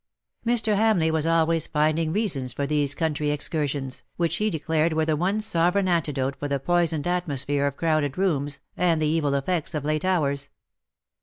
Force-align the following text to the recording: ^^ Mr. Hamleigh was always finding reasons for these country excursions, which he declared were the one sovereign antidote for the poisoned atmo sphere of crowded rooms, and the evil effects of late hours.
^^ 0.47 0.51
Mr. 0.51 0.75
Hamleigh 0.77 1.11
was 1.13 1.27
always 1.27 1.67
finding 1.67 2.11
reasons 2.11 2.53
for 2.53 2.65
these 2.65 2.95
country 2.95 3.29
excursions, 3.29 4.03
which 4.17 4.37
he 4.37 4.49
declared 4.49 4.93
were 4.93 5.05
the 5.05 5.15
one 5.15 5.39
sovereign 5.39 5.87
antidote 5.87 6.35
for 6.37 6.47
the 6.47 6.59
poisoned 6.59 7.05
atmo 7.05 7.37
sphere 7.37 7.67
of 7.67 7.77
crowded 7.77 8.17
rooms, 8.17 8.61
and 8.75 8.99
the 8.99 9.05
evil 9.05 9.35
effects 9.35 9.75
of 9.75 9.85
late 9.85 10.03
hours. 10.03 10.49